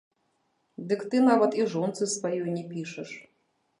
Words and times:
Дык 0.91 1.01
ты 1.11 1.21
нават 1.29 1.51
і 1.59 1.67
жонцы 1.73 2.03
сваёй 2.17 2.49
не 2.59 2.65
пішаш. 2.71 3.09